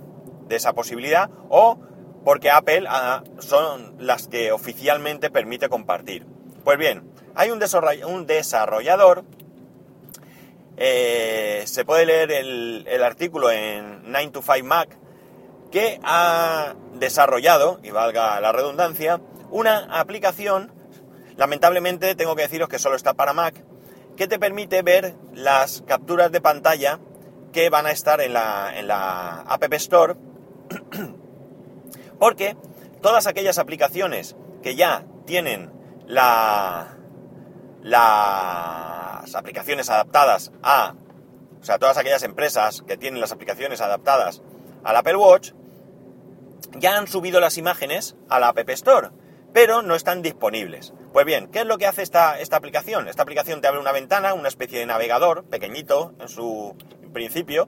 de 0.48 0.56
esa 0.56 0.74
posibilidad 0.74 1.30
o 1.50 1.80
porque 2.24 2.52
Apple 2.52 2.84
ah, 2.90 3.24
son 3.40 3.96
las 4.00 4.28
que 4.28 4.52
oficialmente 4.52 5.30
permite 5.30 5.70
compartir. 5.70 6.26
Pues 6.66 6.78
bien, 6.78 7.10
hay 7.36 7.52
un, 7.52 7.60
desarrollador, 8.28 9.24
eh, 10.76 11.64
se 11.66 11.86
puede 11.86 12.06
leer 12.06 12.32
el, 12.32 13.04
artículo 13.04 13.50
en 13.50 14.12
9 14.12 14.32
to 14.32 14.42
5 14.42 14.66
Mac, 14.66 14.90
que 15.72 16.02
ha 16.04 16.76
desarrollado, 16.96 17.80
y 17.84 17.92
valga 17.92 18.42
la 18.42 18.52
redundancia, 18.52 19.22
una 19.50 20.00
aplicación, 20.00 20.74
lamentablemente 21.38 22.16
tengo 22.16 22.36
que 22.36 22.42
deciros 22.42 22.68
que 22.68 22.80
solo 22.80 22.98
está 22.98 23.14
para 23.14 23.32
Mac, 23.32 23.64
que 24.18 24.28
te 24.28 24.40
permite 24.40 24.82
ver 24.82 25.14
las 25.34 25.84
capturas 25.88 26.32
de 26.32 26.42
pantalla 26.42 27.00
que 27.54 27.70
van 27.70 27.86
a 27.86 27.92
estar 27.92 28.20
en 28.20 28.34
la, 28.34 28.78
en 28.78 28.88
la 28.88 29.44
App 29.44 29.74
Store 29.76 30.16
Porque 32.20 32.56
todas 33.02 33.28
aquellas 33.28 33.58
aplicaciones 33.58 34.36
que 34.62 34.76
ya 34.76 35.06
tienen 35.26 35.72
la, 36.06 36.98
las 37.82 39.36
aplicaciones 39.36 39.90
adaptadas 39.90 40.52
a, 40.64 40.96
o 41.62 41.64
sea, 41.64 41.78
todas 41.78 41.98
aquellas 41.98 42.24
empresas 42.24 42.84
que 42.88 42.98
tienen 42.98 43.22
las 43.22 43.32
aplicaciones 43.32 43.82
adaptadas 43.82 44.42
al 44.84 44.96
Apple 44.96 45.18
Watch, 45.18 45.52
ya 46.78 46.98
han 46.98 47.08
subido 47.08 47.40
las 47.40 47.58
imágenes 47.58 48.16
a 48.30 48.40
la 48.40 48.50
App 48.50 48.70
Store, 48.70 49.10
pero 49.54 49.82
no 49.82 49.96
están 49.96 50.22
disponibles. 50.22 50.94
Pues 51.14 51.26
bien, 51.26 51.48
¿qué 51.48 51.60
es 51.60 51.66
lo 51.66 51.78
que 51.78 51.88
hace 51.88 52.04
esta, 52.04 52.40
esta 52.40 52.58
aplicación? 52.58 53.08
Esta 53.08 53.24
aplicación 53.24 53.62
te 53.62 53.68
abre 53.68 53.80
una 53.80 53.92
ventana, 53.92 54.34
una 54.34 54.48
especie 54.48 54.80
de 54.80 54.86
navegador, 54.86 55.46
pequeñito 55.46 56.14
en 56.20 56.28
su 56.28 56.76
principio, 57.14 57.68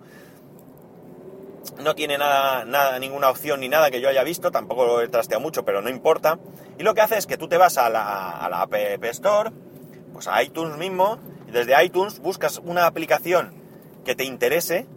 no 1.81 1.95
tiene 1.95 2.17
nada, 2.17 2.65
nada, 2.65 2.99
ninguna 2.99 3.29
opción 3.29 3.59
ni 3.59 3.69
nada 3.69 3.91
que 3.91 4.01
yo 4.01 4.09
haya 4.09 4.23
visto, 4.23 4.51
tampoco 4.51 4.85
lo 4.85 5.01
he 5.01 5.07
trasteado 5.07 5.41
mucho, 5.41 5.65
pero 5.65 5.81
no 5.81 5.89
importa. 5.89 6.39
Y 6.77 6.83
lo 6.83 6.93
que 6.93 7.01
hace 7.01 7.17
es 7.17 7.25
que 7.25 7.37
tú 7.37 7.47
te 7.47 7.57
vas 7.57 7.77
a 7.77 7.89
la, 7.89 8.31
a 8.31 8.49
la 8.49 8.61
App 8.61 8.73
Store, 9.05 9.51
pues 10.13 10.27
a 10.27 10.41
iTunes 10.43 10.77
mismo, 10.77 11.19
y 11.47 11.51
desde 11.51 11.83
iTunes 11.83 12.19
buscas 12.19 12.59
una 12.63 12.85
aplicación 12.85 13.53
que 14.05 14.15
te 14.15 14.23
interese, 14.23 14.87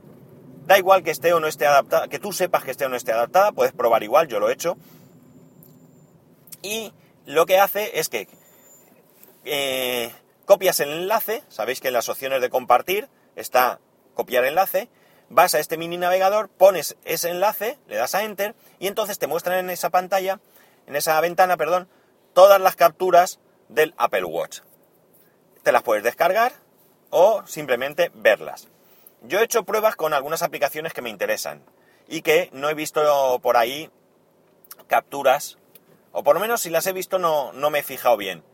da 0.66 0.78
igual 0.78 1.02
que 1.02 1.10
esté 1.10 1.32
o 1.32 1.40
no 1.40 1.46
esté 1.46 1.66
adaptada, 1.66 2.08
que 2.08 2.18
tú 2.18 2.32
sepas 2.32 2.64
que 2.64 2.70
esté 2.70 2.86
o 2.86 2.88
no 2.88 2.96
esté 2.96 3.12
adaptada, 3.12 3.52
puedes 3.52 3.72
probar 3.72 4.02
igual, 4.02 4.28
yo 4.28 4.40
lo 4.40 4.48
he 4.48 4.52
hecho. 4.52 4.76
Y 6.62 6.92
lo 7.26 7.46
que 7.46 7.58
hace 7.58 7.98
es 7.98 8.08
que 8.08 8.28
eh, 9.44 10.12
copias 10.44 10.80
el 10.80 10.90
enlace, 10.90 11.42
sabéis 11.48 11.80
que 11.80 11.88
en 11.88 11.94
las 11.94 12.08
opciones 12.08 12.40
de 12.40 12.50
compartir 12.50 13.08
está 13.36 13.80
copiar 14.14 14.44
enlace, 14.44 14.88
vas 15.32 15.54
a 15.54 15.58
este 15.58 15.78
mini 15.78 15.96
navegador, 15.96 16.50
pones 16.50 16.96
ese 17.04 17.30
enlace, 17.30 17.78
le 17.88 17.96
das 17.96 18.14
a 18.14 18.22
Enter 18.22 18.54
y 18.78 18.86
entonces 18.86 19.18
te 19.18 19.26
muestran 19.26 19.58
en 19.58 19.70
esa 19.70 19.88
pantalla, 19.88 20.40
en 20.86 20.94
esa 20.94 21.18
ventana, 21.20 21.56
perdón, 21.56 21.88
todas 22.34 22.60
las 22.60 22.76
capturas 22.76 23.40
del 23.68 23.94
Apple 23.96 24.24
Watch. 24.24 24.60
Te 25.62 25.72
las 25.72 25.82
puedes 25.82 26.04
descargar 26.04 26.52
o 27.08 27.46
simplemente 27.46 28.10
verlas. 28.14 28.68
Yo 29.22 29.40
he 29.40 29.44
hecho 29.44 29.64
pruebas 29.64 29.96
con 29.96 30.12
algunas 30.12 30.42
aplicaciones 30.42 30.92
que 30.92 31.02
me 31.02 31.10
interesan 31.10 31.62
y 32.08 32.20
que 32.20 32.50
no 32.52 32.68
he 32.68 32.74
visto 32.74 33.38
por 33.40 33.56
ahí 33.56 33.90
capturas, 34.86 35.56
o 36.12 36.22
por 36.22 36.34
lo 36.34 36.40
menos 36.40 36.60
si 36.60 36.68
las 36.68 36.86
he 36.86 36.92
visto 36.92 37.18
no, 37.18 37.52
no 37.54 37.70
me 37.70 37.78
he 37.78 37.82
fijado 37.82 38.18
bien. 38.18 38.44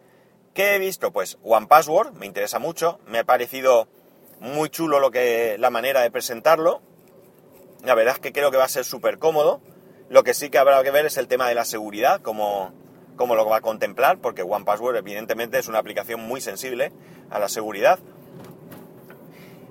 ¿Qué 0.54 0.76
he 0.76 0.78
visto? 0.78 1.10
Pues 1.10 1.38
One 1.42 1.66
Password, 1.66 2.12
me 2.12 2.26
interesa 2.26 2.60
mucho, 2.60 3.00
me 3.06 3.18
ha 3.18 3.24
parecido 3.24 3.88
muy 4.40 4.68
chulo 4.68 5.00
lo 5.00 5.10
que, 5.10 5.56
la 5.58 5.70
manera 5.70 6.00
de 6.00 6.10
presentarlo. 6.10 6.80
La 7.84 7.94
verdad 7.94 8.14
es 8.14 8.20
que 8.20 8.32
creo 8.32 8.50
que 8.50 8.56
va 8.56 8.64
a 8.64 8.68
ser 8.68 8.84
súper 8.84 9.18
cómodo. 9.18 9.60
Lo 10.08 10.24
que 10.24 10.34
sí 10.34 10.50
que 10.50 10.58
habrá 10.58 10.82
que 10.82 10.90
ver 10.90 11.06
es 11.06 11.16
el 11.16 11.28
tema 11.28 11.48
de 11.48 11.54
la 11.54 11.64
seguridad, 11.64 12.20
cómo, 12.22 12.72
cómo 13.16 13.34
lo 13.34 13.46
va 13.46 13.58
a 13.58 13.60
contemplar, 13.60 14.18
porque 14.18 14.42
One 14.42 14.64
Password 14.64 14.96
evidentemente 14.96 15.58
es 15.58 15.68
una 15.68 15.78
aplicación 15.78 16.20
muy 16.20 16.40
sensible 16.40 16.92
a 17.30 17.38
la 17.38 17.48
seguridad. 17.48 17.98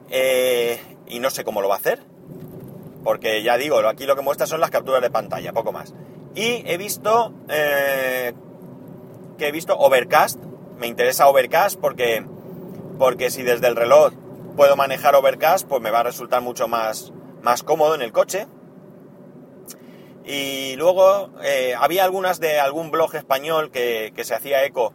Eh, 0.09 0.79
y 1.07 1.19
no 1.19 1.29
sé 1.29 1.43
cómo 1.43 1.61
lo 1.61 1.69
va 1.69 1.75
a 1.75 1.79
hacer, 1.79 1.99
porque 3.03 3.41
ya 3.41 3.57
digo, 3.57 3.79
aquí 3.79 4.05
lo 4.05 4.15
que 4.15 4.21
muestra 4.21 4.45
son 4.45 4.61
las 4.61 4.69
capturas 4.69 5.01
de 5.01 5.09
pantalla, 5.09 5.53
poco 5.53 5.71
más. 5.71 5.93
Y 6.35 6.63
he 6.65 6.77
visto 6.77 7.33
eh, 7.49 8.33
que 9.37 9.47
he 9.47 9.51
visto 9.51 9.77
Overcast, 9.77 10.37
me 10.77 10.87
interesa 10.87 11.27
Overcast 11.27 11.79
porque, 11.79 12.23
porque 12.99 13.31
si 13.31 13.43
desde 13.43 13.67
el 13.67 13.75
reloj 13.75 14.13
puedo 14.57 14.75
manejar 14.75 15.15
Overcast, 15.15 15.67
pues 15.67 15.81
me 15.81 15.91
va 15.91 15.99
a 15.99 16.03
resultar 16.03 16.41
mucho 16.41 16.67
más, 16.67 17.13
más 17.43 17.61
cómodo 17.61 17.93
en 17.93 18.01
el 18.01 18.11
coche. 18.11 18.47
Y 20.25 20.75
luego 20.75 21.29
eh, 21.43 21.75
había 21.79 22.03
algunas 22.03 22.39
de 22.39 22.59
algún 22.59 22.89
blog 22.89 23.15
español 23.15 23.69
que, 23.71 24.11
se 24.23 24.33
hacía 24.33 24.65
eco, 24.65 24.93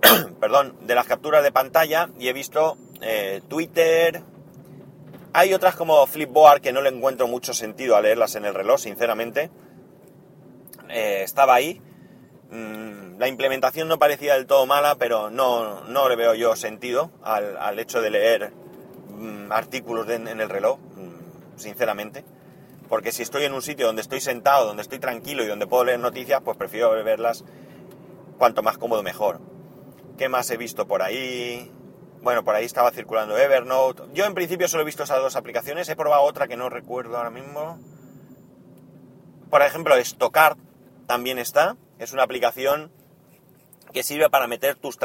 perdón, 0.40 0.76
de 0.80 0.94
las 0.94 1.06
capturas 1.06 1.44
de 1.44 1.52
pantalla 1.52 2.08
y 2.18 2.28
he 2.28 2.32
visto 2.32 2.78
eh, 3.02 3.42
Twitter. 3.48 4.22
Hay 5.34 5.52
otras 5.52 5.76
como 5.76 6.04
Flipboard 6.06 6.62
que 6.62 6.72
no 6.72 6.80
le 6.80 6.88
encuentro 6.88 7.28
mucho 7.28 7.52
sentido 7.52 7.96
a 7.96 8.00
leerlas 8.00 8.34
en 8.34 8.46
el 8.46 8.54
reloj, 8.54 8.80
sinceramente. 8.80 9.50
Eh, 10.88 11.20
estaba 11.22 11.54
ahí. 11.54 11.82
Mm, 12.50 13.18
la 13.18 13.28
implementación 13.28 13.88
no 13.88 13.98
parecía 13.98 14.34
del 14.34 14.46
todo 14.46 14.64
mala, 14.64 14.94
pero 14.94 15.28
no, 15.28 15.82
no 15.84 16.08
le 16.08 16.16
veo 16.16 16.34
yo 16.34 16.56
sentido 16.56 17.10
al, 17.22 17.58
al 17.58 17.78
hecho 17.78 18.00
de 18.00 18.10
leer 18.10 18.65
Mm, 19.16 19.50
artículos 19.50 20.08
en 20.10 20.28
el 20.28 20.48
reloj, 20.48 20.78
mm, 20.78 21.58
sinceramente. 21.58 22.24
Porque 22.88 23.12
si 23.12 23.22
estoy 23.22 23.44
en 23.44 23.54
un 23.54 23.62
sitio 23.62 23.86
donde 23.86 24.02
estoy 24.02 24.20
sentado, 24.20 24.66
donde 24.66 24.82
estoy 24.82 24.98
tranquilo 24.98 25.42
y 25.42 25.46
donde 25.46 25.66
puedo 25.66 25.84
leer 25.84 25.98
noticias, 25.98 26.40
pues 26.44 26.56
prefiero 26.56 26.90
verlas 27.02 27.44
cuanto 28.38 28.62
más 28.62 28.78
cómodo 28.78 29.02
mejor. 29.02 29.40
¿Qué 30.18 30.28
más 30.28 30.50
he 30.50 30.56
visto 30.56 30.86
por 30.86 31.02
ahí? 31.02 31.72
Bueno, 32.22 32.44
por 32.44 32.54
ahí 32.54 32.64
estaba 32.64 32.90
circulando 32.90 33.36
Evernote. 33.36 34.04
Yo 34.12 34.24
en 34.24 34.34
principio 34.34 34.68
solo 34.68 34.82
he 34.82 34.86
visto 34.86 35.02
esas 35.02 35.18
dos 35.18 35.36
aplicaciones. 35.36 35.88
He 35.88 35.96
probado 35.96 36.22
otra 36.22 36.46
que 36.46 36.56
no 36.56 36.68
recuerdo 36.68 37.16
ahora 37.16 37.30
mismo. 37.30 37.78
Por 39.50 39.62
ejemplo, 39.62 39.96
Stockard 39.96 40.56
también 41.06 41.38
está. 41.38 41.76
Es 41.98 42.12
una 42.12 42.22
aplicación 42.22 42.90
que 43.92 44.02
sirve 44.02 44.28
para 44.28 44.46
meter 44.46 44.76
tus, 44.76 44.98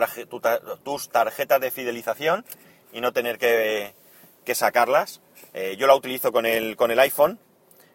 tus 0.83 1.09
tarjetas 1.09 1.61
de 1.61 1.71
fidelización 1.71 2.45
y 2.91 3.01
no 3.01 3.13
tener 3.13 3.37
que, 3.37 3.93
que 4.45 4.55
sacarlas. 4.55 5.21
Eh, 5.53 5.75
yo 5.77 5.87
la 5.87 5.95
utilizo 5.95 6.31
con 6.31 6.45
el, 6.45 6.75
con 6.75 6.91
el 6.91 6.99
iPhone. 6.99 7.39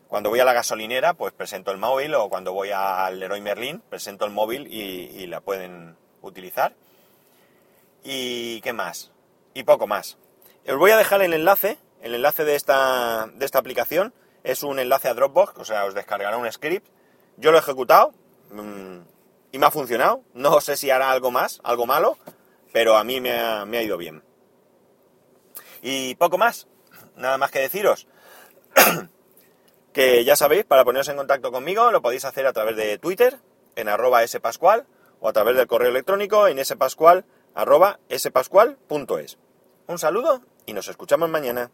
Cuando 0.08 0.30
voy 0.30 0.38
a 0.38 0.44
la 0.44 0.52
gasolinera, 0.52 1.14
pues 1.14 1.32
presento 1.32 1.72
el 1.72 1.78
móvil 1.78 2.14
o 2.14 2.28
cuando 2.28 2.52
voy 2.52 2.70
al 2.72 3.18
Leroy 3.18 3.40
Merlin, 3.40 3.80
presento 3.80 4.24
el 4.24 4.30
móvil 4.30 4.68
y, 4.68 5.26
la 5.26 5.40
pueden 5.40 5.96
utilizar. 6.22 6.74
¿Y 8.04 8.60
qué 8.60 8.72
más? 8.72 9.10
Y 9.52 9.64
poco 9.64 9.88
más. 9.88 10.16
Os 10.68 10.76
voy 10.76 10.92
a 10.92 10.96
dejar 10.96 11.22
el 11.22 11.34
enlace, 11.34 11.78
el 12.02 12.14
enlace 12.14 12.44
de 12.44 12.54
esta, 12.54 13.28
de 13.34 13.44
esta 13.44 13.58
aplicación. 13.58 14.14
Es 14.44 14.62
un 14.62 14.78
enlace 14.78 15.08
a 15.08 15.14
Dropbox, 15.14 15.58
o 15.58 15.64
sea, 15.64 15.84
os 15.86 15.94
descargará 15.94 16.36
un 16.36 16.50
script. 16.52 16.86
Yo 17.36 17.50
lo 17.50 17.56
he 17.56 17.60
ejecutado 17.60 18.12
mm, 18.52 18.98
y 19.50 19.58
me 19.58 19.66
ha 19.66 19.70
funcionado. 19.72 20.22
No 20.34 20.60
sé 20.60 20.76
si 20.76 20.88
hará 20.90 21.10
algo 21.10 21.32
más, 21.32 21.58
algo 21.64 21.84
malo, 21.84 22.16
pero 22.72 22.96
a 22.96 23.02
mí 23.02 23.20
me 23.20 23.32
ha 23.32 23.82
ido 23.82 23.96
bien. 23.96 24.22
Y 25.82 26.14
poco 26.16 26.38
más, 26.38 26.66
nada 27.16 27.38
más 27.38 27.50
que 27.50 27.60
deciros 27.60 28.06
que 29.92 30.24
ya 30.24 30.36
sabéis, 30.36 30.64
para 30.64 30.84
poneros 30.84 31.08
en 31.08 31.16
contacto 31.16 31.50
conmigo 31.50 31.90
lo 31.90 32.02
podéis 32.02 32.24
hacer 32.24 32.46
a 32.46 32.52
través 32.52 32.76
de 32.76 32.98
Twitter, 32.98 33.38
en 33.76 33.88
arroba 33.88 34.26
spascual, 34.26 34.86
o 35.20 35.28
a 35.28 35.32
través 35.32 35.56
del 35.56 35.66
correo 35.66 35.88
electrónico 35.88 36.48
en 36.48 36.62
spascual, 36.64 37.24
arroba. 37.54 37.98
Un 39.86 39.98
saludo 39.98 40.42
y 40.66 40.72
nos 40.72 40.88
escuchamos 40.88 41.30
mañana. 41.30 41.70